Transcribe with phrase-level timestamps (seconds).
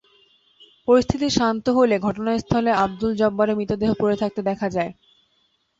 [0.87, 4.91] পরিস্থিতি শান্ত হলে ঘটনাস্থলে আবদুল জব্বারের মৃতদেহ পড়ে থাকতে দেখা যায়।